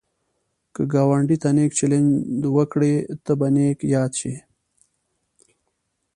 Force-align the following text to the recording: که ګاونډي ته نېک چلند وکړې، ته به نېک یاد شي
که 0.73 0.81
ګاونډي 0.93 1.37
ته 1.43 1.49
نېک 1.55 1.71
چلند 1.79 2.11
وکړې، 2.57 2.93
ته 3.23 3.31
به 3.39 3.47
نېک 3.55 3.77
یاد 3.95 4.11
شي 4.19 4.35